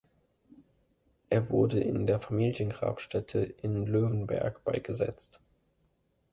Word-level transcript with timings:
Er 1.29 1.51
wurde 1.51 1.79
in 1.79 2.07
der 2.07 2.19
Familiengrabstätte 2.19 3.37
in 3.43 3.85
Löwenberg 3.85 4.63
beigesetzt. 4.63 5.39